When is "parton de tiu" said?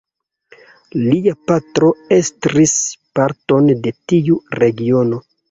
3.21-4.41